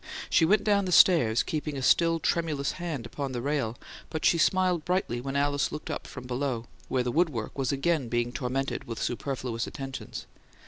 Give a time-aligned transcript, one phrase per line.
[0.31, 3.77] She went down the stairs, keeping a still tremulous hand upon the rail;
[4.09, 8.09] but she smiled brightly when Alice looked up from below, where the woodwork was again
[8.09, 10.25] being tormented with superfluous attentions.